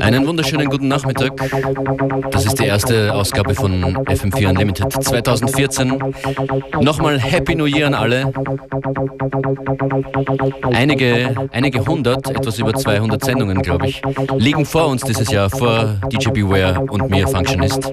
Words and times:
Einen 0.00 0.26
wunderschönen 0.26 0.68
guten 0.68 0.88
Nachmittag. 0.88 1.30
Das 2.32 2.46
ist 2.46 2.58
die 2.58 2.64
erste 2.64 3.14
Ausgabe 3.14 3.54
von 3.54 3.96
FM4 4.08 4.48
Unlimited 4.48 4.92
2014. 4.92 6.02
Nochmal 6.80 7.20
Happy 7.20 7.54
New 7.54 7.66
Year 7.66 7.86
an 7.86 7.94
alle. 7.94 8.32
Einige, 10.72 11.48
einige 11.52 11.86
hundert, 11.86 12.28
etwas 12.28 12.58
über 12.58 12.74
200 12.74 13.24
Sendungen, 13.24 13.62
glaube 13.62 13.86
ich, 13.86 14.02
liegen 14.36 14.66
vor 14.66 14.88
uns 14.88 15.02
dieses 15.02 15.30
Jahr, 15.30 15.48
vor 15.48 15.94
DJ 16.12 16.30
Beware 16.30 16.80
und 16.80 17.08
mir 17.08 17.28
Functionist. 17.28 17.92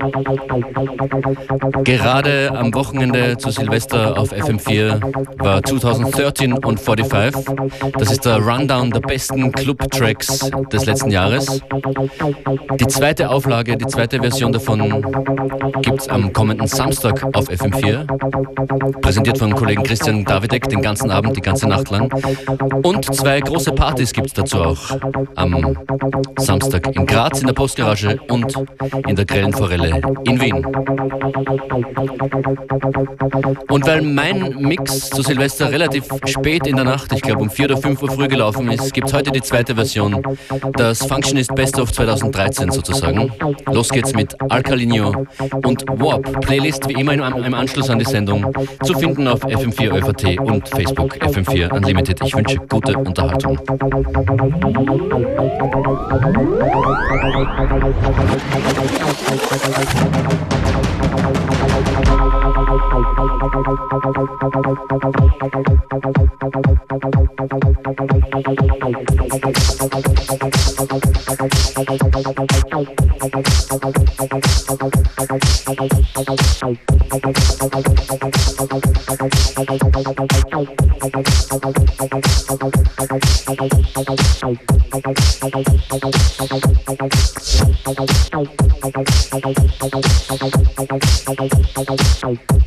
Gerade 1.83 2.51
am 2.55 2.73
Wochenende 2.73 3.37
zu 3.37 3.51
Silvester 3.51 4.17
auf 4.17 4.33
FM4 4.33 5.43
war 5.43 5.61
2013 5.61 6.53
und 6.53 6.79
45. 6.79 7.26
Das 7.31 8.11
ist 8.11 8.25
der 8.25 8.37
Rundown 8.37 8.91
der 8.91 8.99
besten 8.99 9.51
Club-Tracks 9.51 10.51
des 10.71 10.85
letzten 10.85 11.11
Jahres. 11.11 11.61
Die 12.79 12.87
zweite 12.87 13.29
Auflage, 13.29 13.77
die 13.77 13.87
zweite 13.87 14.19
Version 14.19 14.51
davon 14.51 15.05
gibt 15.81 16.01
es 16.01 16.09
am 16.09 16.33
kommenden 16.33 16.67
Samstag 16.67 17.23
auf 17.33 17.49
FM4. 17.49 19.01
Präsentiert 19.01 19.37
vom 19.37 19.53
Kollegen 19.55 19.83
Christian 19.83 20.25
Davidek 20.25 20.67
den 20.69 20.81
ganzen 20.81 21.11
Abend, 21.11 21.35
die 21.35 21.41
ganze 21.41 21.67
Nacht 21.67 21.89
lang. 21.89 22.11
Und 22.83 23.13
zwei 23.15 23.39
große 23.39 23.71
Partys 23.71 24.13
gibt 24.13 24.27
es 24.27 24.33
dazu 24.33 24.61
auch 24.61 24.97
am 25.35 25.77
Samstag 26.37 26.95
in 26.95 27.05
Graz 27.05 27.41
in 27.41 27.47
der 27.47 27.53
Postgarage 27.53 28.19
und 28.29 28.53
in 29.07 29.15
der 29.15 29.25
Grellen 29.25 29.53
Forelle 29.53 30.01
in 30.25 30.39
Wien. 30.41 30.65
Und 33.69 33.85
weil 33.85 34.01
mein 34.01 34.55
Mix 34.59 35.09
zu 35.09 35.21
Silvester 35.21 35.71
relativ 35.71 36.05
spät 36.25 36.67
in 36.67 36.75
der 36.75 36.85
Nacht, 36.85 37.16
ich 37.17 37.23
glaube 37.23 37.41
um 37.41 37.49
4 37.49 37.65
oder 37.65 37.77
5 37.77 38.01
Uhr 38.03 38.11
früh 38.11 38.27
gelaufen 38.27 38.71
ist, 38.71 38.93
gibt 38.93 39.07
es 39.07 39.13
heute 39.13 39.31
die 39.31 39.41
zweite 39.41 39.73
Version, 39.73 40.21
das 40.73 40.99
Functionist 41.05 41.53
Best 41.55 41.79
of 41.79 41.91
2013 41.91 42.71
sozusagen. 42.71 43.31
Los 43.65 43.89
geht's 43.89 44.13
mit 44.13 44.35
Alcalinho 44.49 45.25
und 45.63 45.83
Warp. 45.87 46.41
Playlist 46.41 46.87
wie 46.87 46.93
immer 46.93 47.13
im 47.13 47.53
Anschluss 47.53 47.89
an 47.89 47.97
die 47.97 48.05
Sendung 48.05 48.53
zu 48.83 48.93
finden 48.93 49.27
auf 49.27 49.43
FM4 49.43 49.97
ÖVT 49.97 50.39
und 50.39 50.69
Facebook 50.69 51.15
FM4 51.15 51.73
Unlimited. 51.73 52.21
Ich 52.23 52.35
wünsche 52.35 52.57
gute 52.69 52.95
Unterhaltung. 52.97 53.57
Bye. 92.27 92.66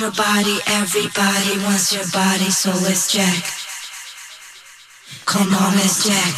your 0.00 0.10
body, 0.12 0.56
everybody 0.66 1.62
wants 1.62 1.92
your 1.92 2.08
body, 2.10 2.50
so 2.50 2.70
let's 2.70 3.12
jack. 3.12 3.44
Come 5.26 5.52
on, 5.52 5.74
let's 5.76 6.04
jack. 6.04 6.34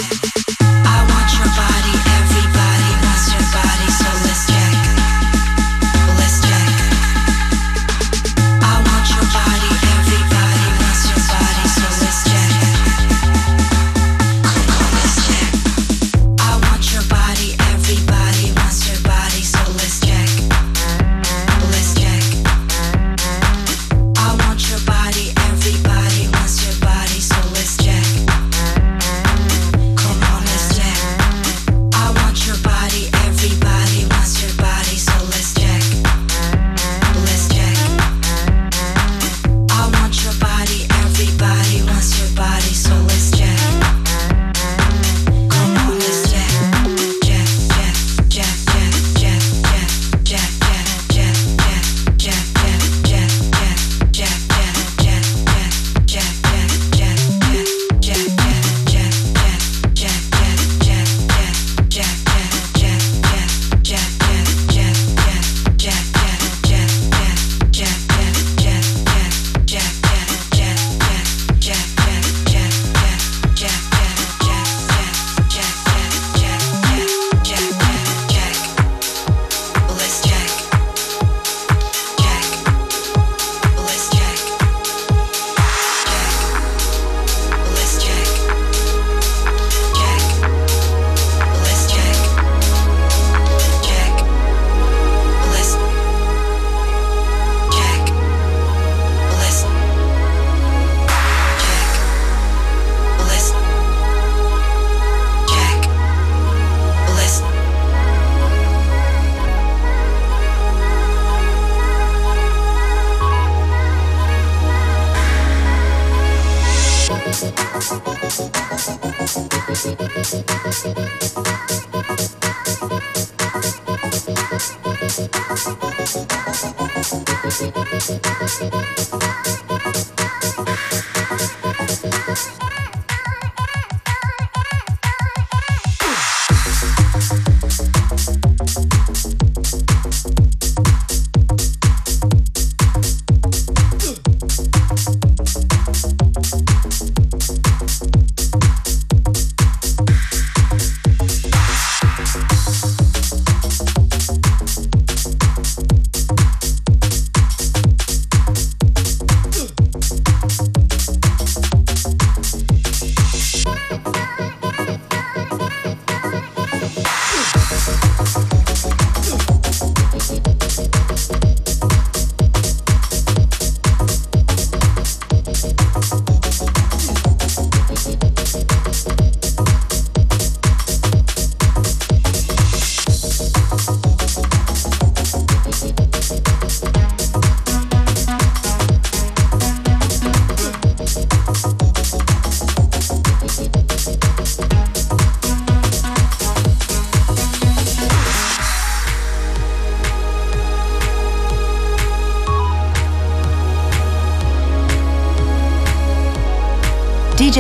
I 0.61 0.99
want 1.09 1.31
your 1.39 1.47
body, 1.55 1.95
everybody. 2.19 2.62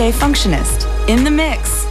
DJ 0.02 0.10
Functionist 0.10 0.88
in 1.06 1.24
the 1.24 1.30
Mix. 1.30 1.86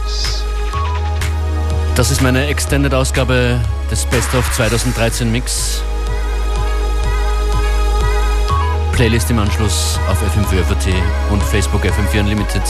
Das 1.94 2.10
ist 2.10 2.20
meine 2.20 2.46
Extended-Ausgabe 2.46 3.58
des 3.90 4.04
Best 4.04 4.34
of 4.34 4.52
2013 4.52 5.32
Mix. 5.32 5.82
Playlist 8.92 9.30
im 9.30 9.38
Anschluss 9.38 9.98
auf 10.10 10.18
FM4FAT 10.20 10.92
und 11.30 11.42
Facebook 11.42 11.86
FM4 11.86 12.20
Unlimited. 12.20 12.62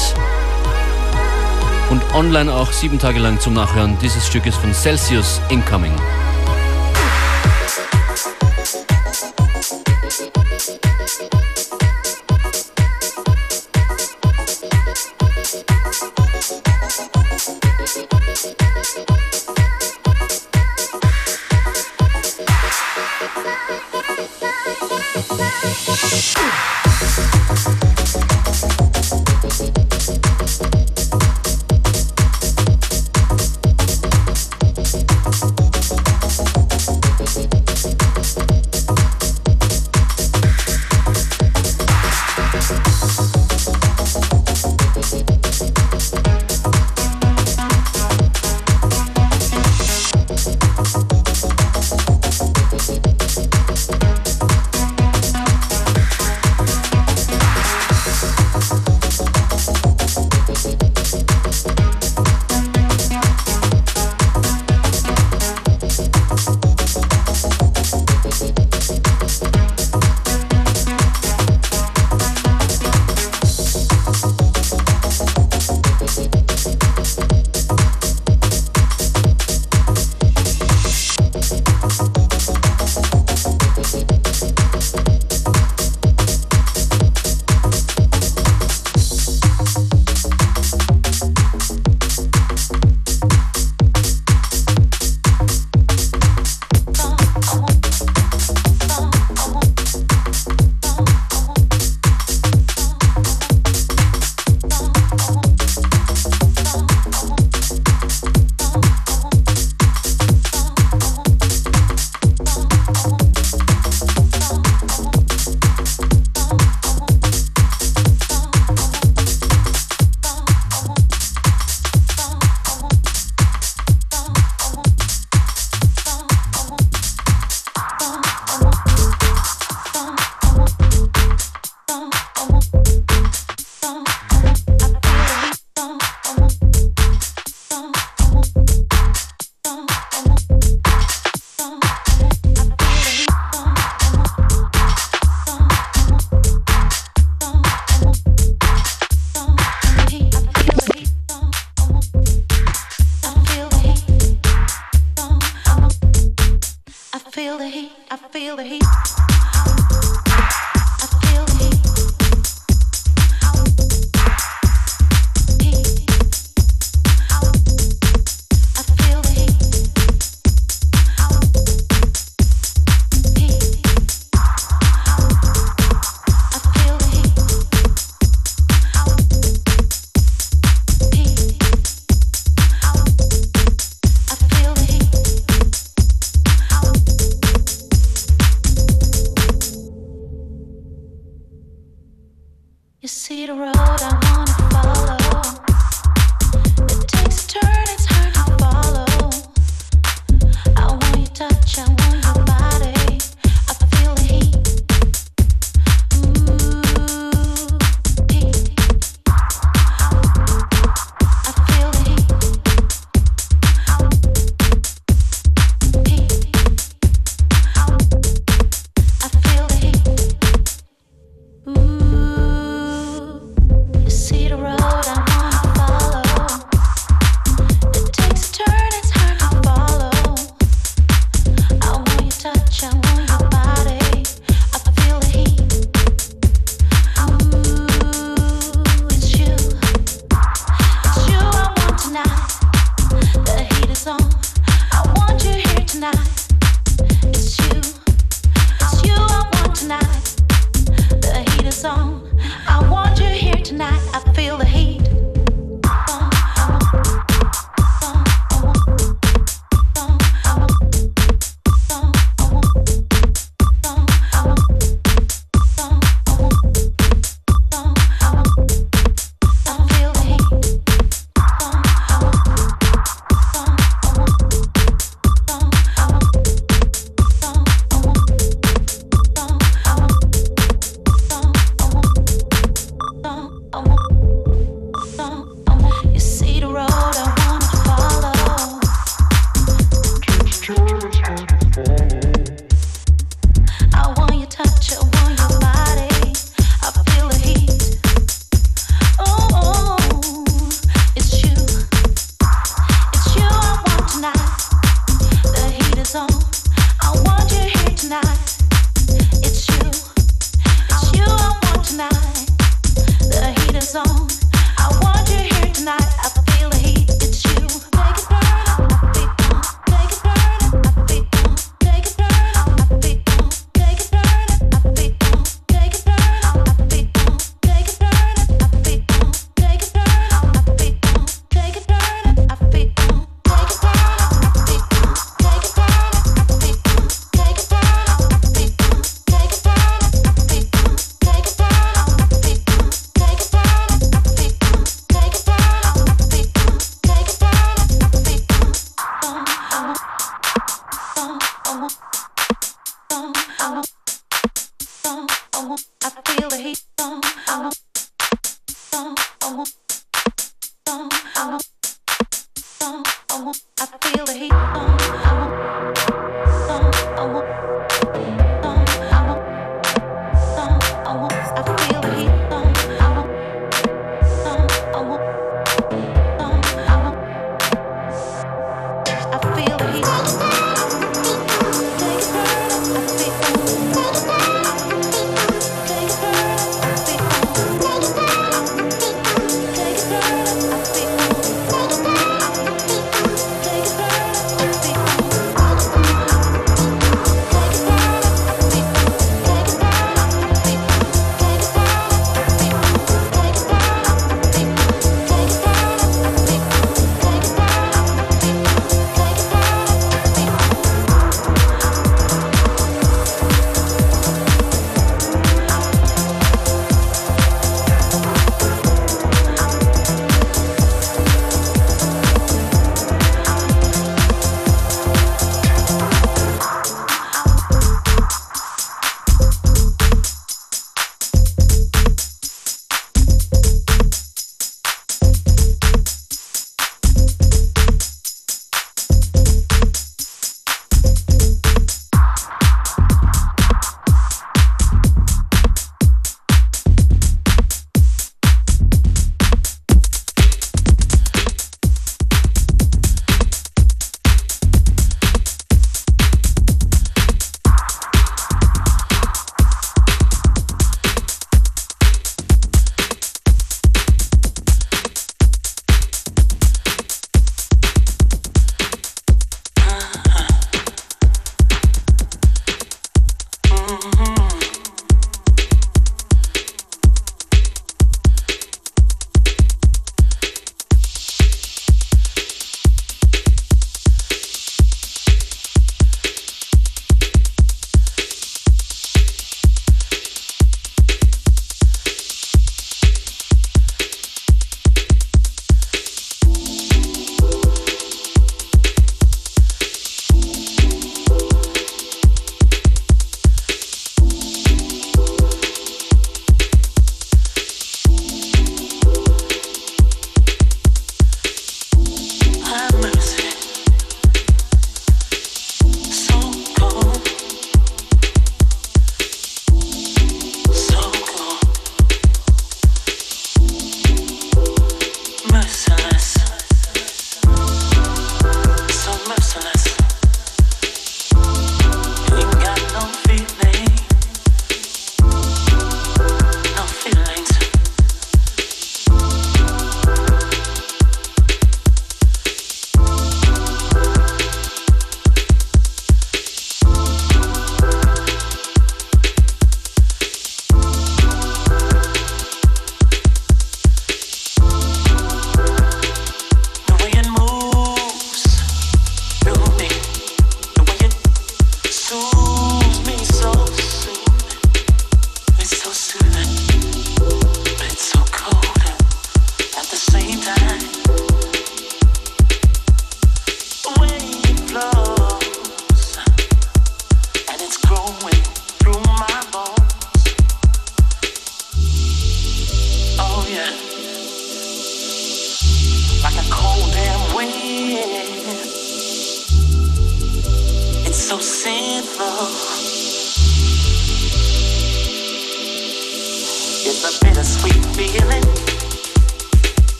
Und 1.91 2.03
online 2.15 2.53
auch 2.53 2.71
sieben 2.71 3.01
Tage 3.01 3.19
lang 3.19 3.41
zum 3.41 3.55
Nachhören. 3.55 3.99
Dieses 4.01 4.25
Stück 4.29 4.47
ist 4.47 4.59
von 4.59 4.73
Celsius 4.73 5.41
Incoming. 5.49 5.95
Thank 10.15 11.57
you. 11.57 11.62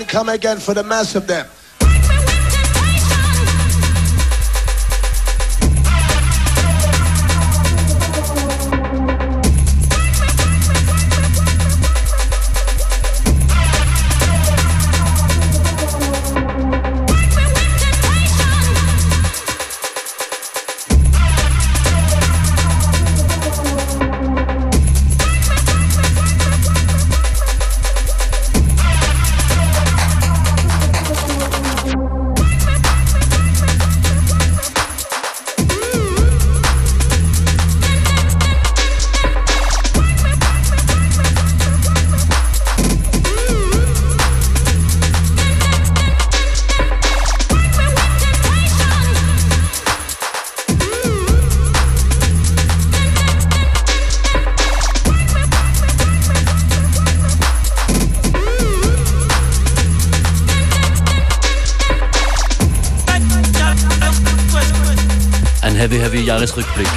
And 0.00 0.08
come 0.08 0.28
again 0.28 0.58
for 0.58 0.74
the 0.74 0.82
mass 0.82 1.14
of 1.14 1.26
them. 1.26 1.46
Heavy 66.12 66.26
Jahresrückblick. 66.26 66.88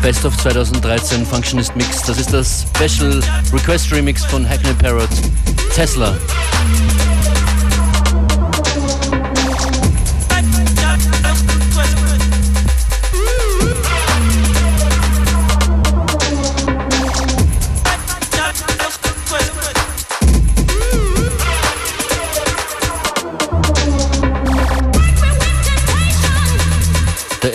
Best 0.00 0.24
of 0.24 0.34
2013 0.38 1.26
Functionist 1.26 1.76
Mix. 1.76 2.00
Das 2.04 2.18
ist 2.18 2.32
das 2.32 2.64
Special 2.74 3.20
Request 3.52 3.92
Remix 3.92 4.24
von 4.24 4.48
Hackney 4.48 4.72
Parrot. 4.72 5.10
Tesla. 5.74 6.16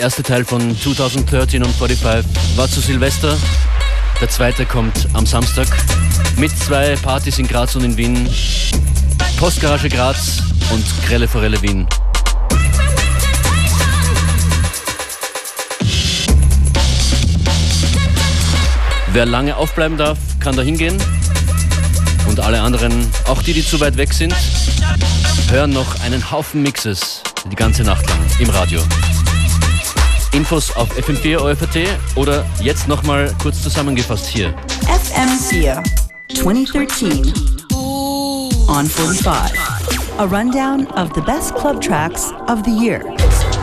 Erste 0.00 0.22
Teil 0.22 0.46
von 0.46 0.60
2013 0.78 1.62
und 1.62 1.72
45 1.76 2.24
war 2.56 2.68
zu 2.68 2.80
Silvester. 2.80 3.36
Der 4.20 4.30
zweite 4.30 4.64
kommt 4.64 5.06
am 5.12 5.26
Samstag 5.26 5.68
mit 6.36 6.50
zwei 6.58 6.96
Partys 6.96 7.38
in 7.38 7.46
Graz 7.46 7.76
und 7.76 7.84
in 7.84 7.96
Wien. 7.98 8.28
Postgarage 9.36 9.90
Graz 9.90 10.42
und 10.72 10.84
Grelle 11.06 11.28
Forelle 11.28 11.60
Wien. 11.60 11.86
Wer 19.12 19.26
lange 19.26 19.54
aufbleiben 19.56 19.98
darf, 19.98 20.18
kann 20.38 20.56
da 20.56 20.62
hingehen. 20.62 20.96
Und 22.26 22.40
alle 22.40 22.62
anderen, 22.62 23.06
auch 23.26 23.42
die, 23.42 23.52
die 23.52 23.64
zu 23.64 23.80
weit 23.80 23.98
weg 23.98 24.14
sind, 24.14 24.34
hören 25.50 25.70
noch 25.70 26.00
einen 26.00 26.30
Haufen 26.30 26.62
Mixes 26.62 27.22
die 27.50 27.56
ganze 27.56 27.82
Nacht 27.82 28.08
lang 28.08 28.18
im 28.38 28.50
Radio. 28.50 28.80
Infos 30.32 30.74
auf 30.76 30.88
FM4 30.96 31.38
OFAT 31.38 31.88
oder 32.14 32.44
jetzt 32.60 32.88
nochmal 32.88 33.34
kurz 33.42 33.62
zusammengefasst 33.62 34.26
hier. 34.26 34.54
FM4 34.86 35.82
2013 36.34 37.32
on 38.68 38.86
45. 38.86 39.58
A 40.18 40.24
rundown 40.26 40.86
of 40.96 41.12
the 41.14 41.20
best 41.22 41.54
club 41.56 41.80
tracks 41.80 42.30
of 42.48 42.62
the 42.64 42.70
year. 42.70 43.02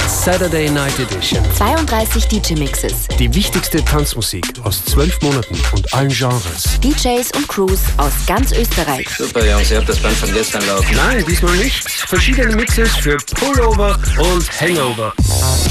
Saturday 0.08 0.69
Night 0.69 0.97
Edition. 0.99 1.41
32 1.56 2.27
DJ-Mixes, 2.27 3.08
Die 3.19 3.34
wichtigste 3.34 3.84
Tanzmusik 3.84 4.43
aus 4.63 4.84
zwölf 4.84 5.21
Monaten 5.21 5.56
und 5.73 5.93
allen 5.93 6.10
Genres. 6.10 6.80
DJs 6.82 7.32
und 7.38 7.47
Crews 7.47 7.80
aus 7.97 8.12
ganz 8.25 8.51
Österreich. 8.51 9.08
Super, 9.17 9.45
Jungs, 9.45 9.71
ihr 9.71 9.77
habt 9.77 9.88
das 9.88 9.99
Band 9.99 10.15
von 10.17 10.34
gestern 10.34 10.65
laufen. 10.67 10.95
Nein, 10.95 11.23
diesmal 11.27 11.56
nicht. 11.58 11.89
Verschiedene 11.89 12.56
Mixes 12.56 12.89
für 12.97 13.17
Pullover 13.36 13.97
und 14.17 14.62
Hangover. 14.62 15.13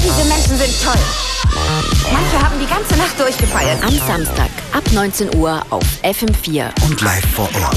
Diese 0.07 0.23
Menschen 0.25 0.57
sind 0.57 0.73
toll. 0.83 0.95
Manche 2.13 2.41
haben 2.41 2.57
die 2.61 2.65
ganze 2.65 2.95
Nacht 2.95 3.19
durchgefeiert. 3.19 3.83
Am 3.83 3.91
Samstag 4.07 4.49
ab 4.71 4.83
19 4.93 5.35
Uhr 5.35 5.61
auf 5.69 5.83
FM4. 6.03 6.69
und 6.85 7.01
live 7.01 7.25
vor 7.35 7.49
Ort. 7.61 7.75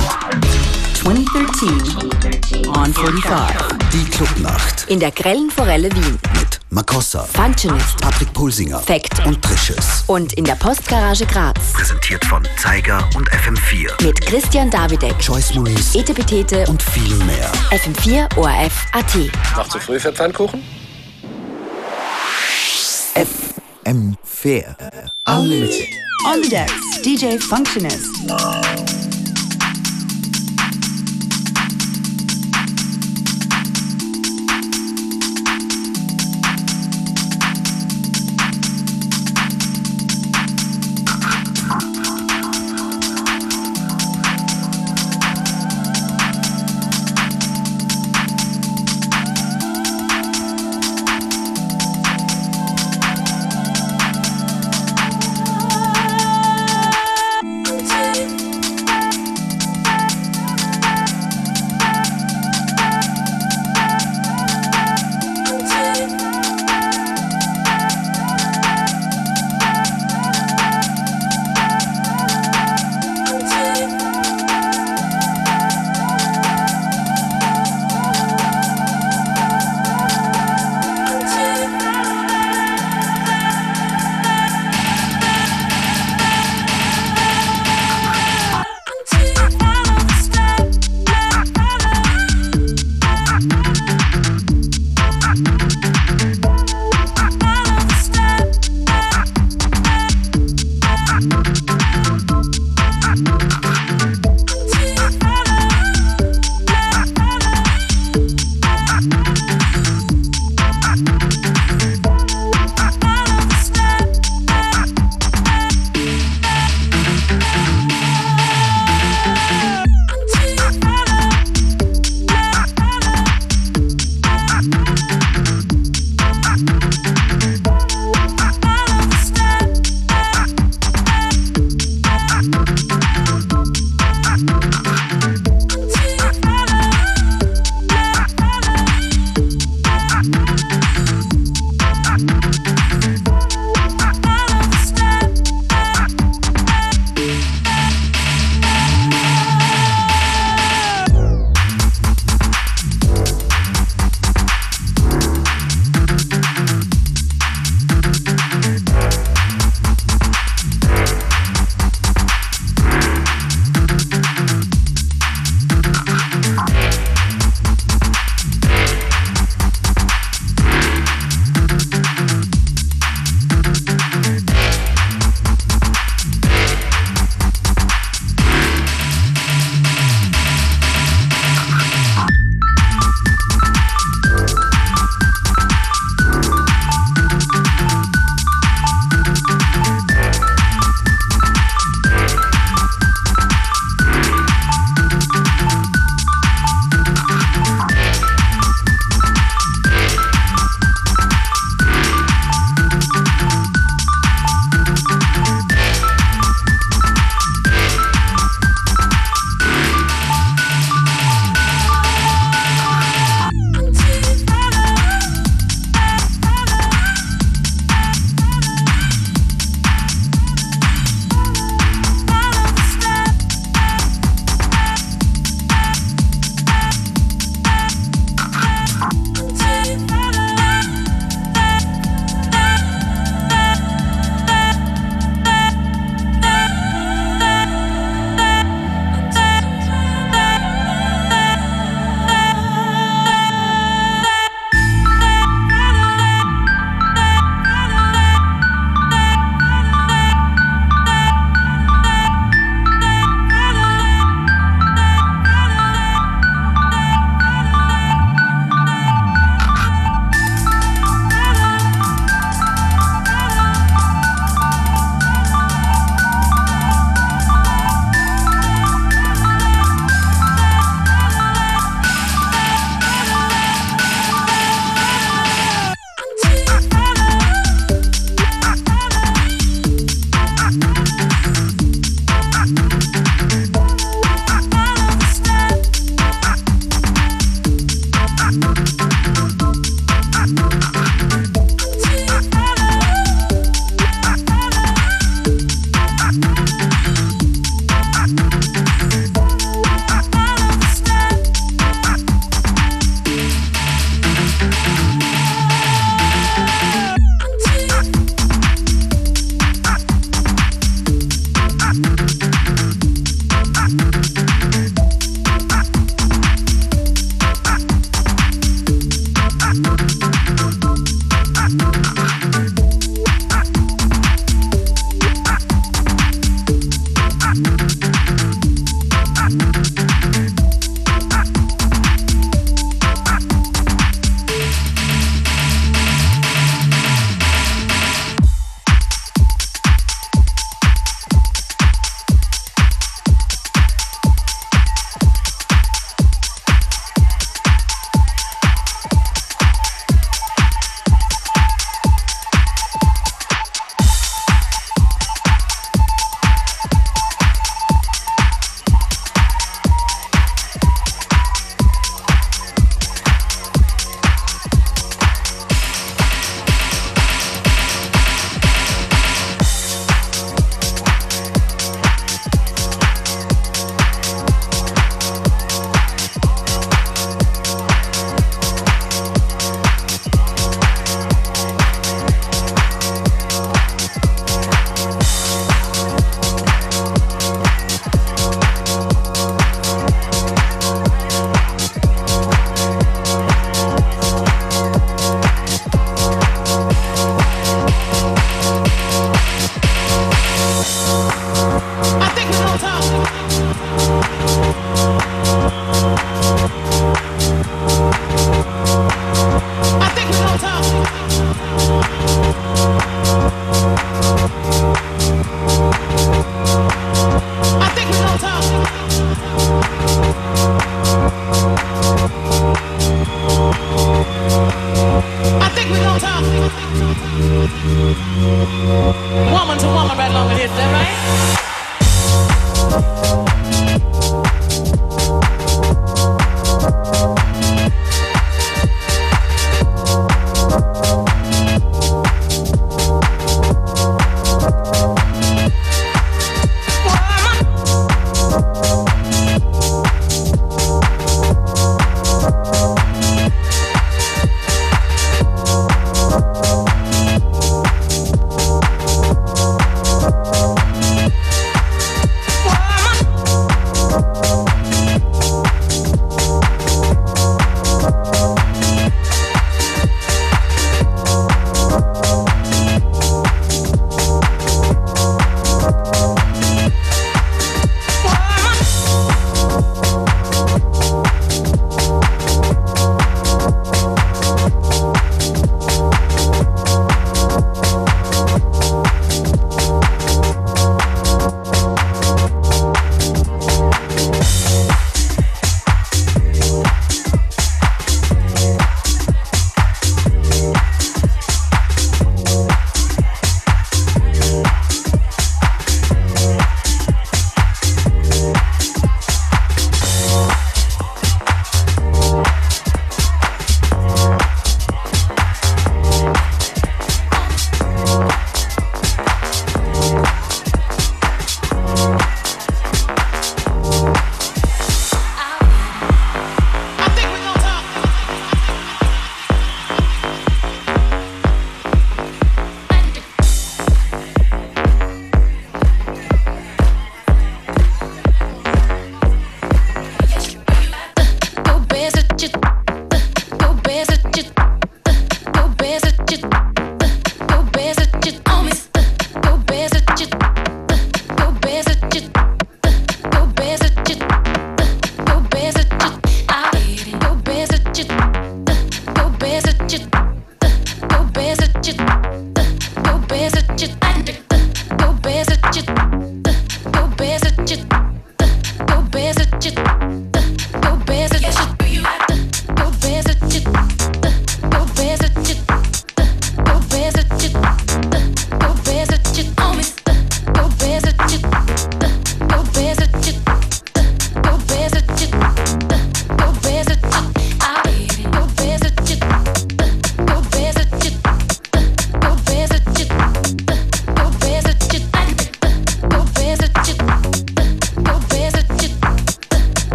2013 0.95 2.69
on 2.69 2.95
45. 2.95 3.35
Die 3.93 4.05
Clubnacht 4.11 4.85
In 4.89 5.01
der 5.01 5.11
grellen 5.11 5.51
Forelle 5.51 5.91
Wien. 5.93 6.19
mit 6.39 6.61
Makossa, 6.71 7.27
Functionist. 7.35 8.01
Patrick 8.01 8.33
Pulsinger 8.33 8.79
Fact. 8.79 9.27
und 9.27 9.43
Trisches. 9.43 10.05
Und 10.07 10.33
in 10.35 10.45
der 10.45 10.55
Postgarage 10.55 11.27
Graz. 11.27 11.73
Präsentiert 11.73 12.25
von 12.27 12.47
Zeiger 12.59 13.09
und 13.17 13.29
FM4. 13.31 14.05
Mit 14.05 14.21
Christian 14.25 14.71
Davidek, 14.71 15.17
Joyce 15.21 15.55
Muniz 15.55 15.95
Etepetete 15.97 16.61
und 16.61 16.69
und 16.71 16.83
viel 16.83 17.17
mehr. 17.25 17.51
FM4 17.73 18.37
ORF 18.37 18.73
AT. 18.93 19.31
Noch 19.57 19.69
zu 19.69 19.81
früh 19.81 19.99
für 19.99 20.13
Pfannkuchen? 20.13 20.63
FM 23.15 24.17
Fair. 24.25 24.77
Unlimited. 25.27 25.89
On 26.27 26.41
the 26.41 26.49
decks, 26.49 26.99
DJ 27.03 27.39
Functionist. 27.39 29.10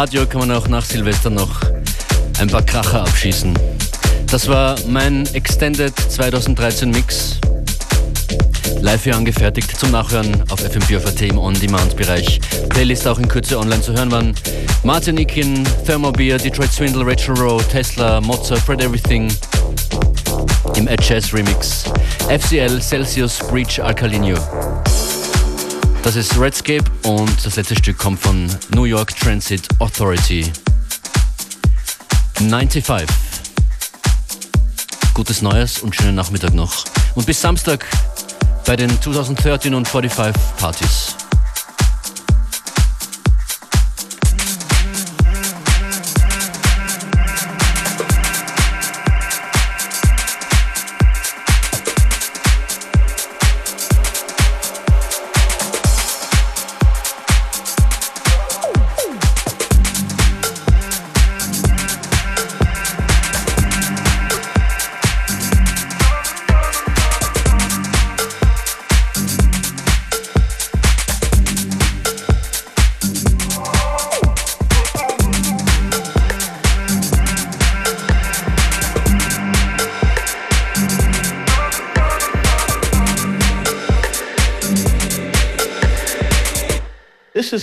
Radio 0.00 0.24
kann 0.24 0.40
man 0.40 0.52
auch 0.52 0.66
nach 0.66 0.82
Silvester 0.82 1.28
noch 1.28 1.60
ein 2.38 2.48
paar 2.48 2.62
Kracher 2.62 3.02
abschießen. 3.02 3.52
Das 4.30 4.48
war 4.48 4.74
mein 4.88 5.26
Extended 5.34 5.92
2013 5.94 6.90
Mix. 6.90 7.38
Live 8.80 9.04
hier 9.04 9.14
angefertigt 9.14 9.78
zum 9.78 9.90
Nachhören 9.90 10.42
auf 10.50 10.64
FM4 10.64 11.28
im 11.28 11.36
On-Demand-Bereich. 11.36 12.40
Playlist 12.70 13.06
auch 13.06 13.18
in 13.18 13.28
Kürze 13.28 13.58
online 13.58 13.82
zu 13.82 13.92
hören 13.92 14.10
waren 14.10 14.34
Martin 14.84 15.18
Ikin, 15.18 15.68
Thermobir, 15.84 16.38
Detroit 16.38 16.72
Swindle, 16.72 17.04
Rachel 17.06 17.34
Rowe, 17.34 17.62
Tesla, 17.70 18.22
Mozart, 18.22 18.60
Fred 18.62 18.82
Everything 18.82 19.30
im 20.76 20.88
Ed 20.88 21.06
Jazz 21.06 21.34
Remix. 21.34 21.84
FCL, 22.30 22.80
Celsius, 22.80 23.38
Breach, 23.50 23.78
Alcalinho. 23.82 24.38
Das 26.02 26.16
ist 26.16 26.38
Redscape 26.40 26.84
und 27.02 27.44
das 27.44 27.56
letzte 27.56 27.76
Stück 27.76 27.98
kommt 27.98 28.20
von 28.20 28.48
New 28.74 28.84
York 28.84 29.14
Transit 29.16 29.68
Authority. 29.78 30.50
95. 32.38 33.06
Gutes 35.12 35.42
Neues 35.42 35.80
und 35.80 35.94
schönen 35.94 36.14
Nachmittag 36.14 36.54
noch. 36.54 36.84
Und 37.14 37.26
bis 37.26 37.40
Samstag 37.40 37.86
bei 38.64 38.76
den 38.76 38.90
2013 39.02 39.74
und 39.74 39.86
45 39.86 40.34
Partys. 40.56 41.09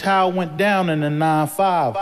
How 0.08 0.30
it 0.30 0.36
went 0.36 0.55
down 0.55 0.89
in 0.89 1.01
the 1.01 1.10
9 1.10 1.47
5. 1.47 1.93